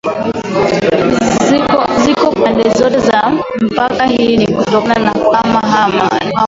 Ziko 2.05 2.31
pande 2.31 2.69
zote 2.69 2.99
za 2.99 3.33
mpaka 3.61 4.05
hii 4.05 4.37
ni 4.37 4.47
kutokana 4.47 5.03
na 5.05 5.11
kuhama 5.11 5.59
hama 5.59 6.11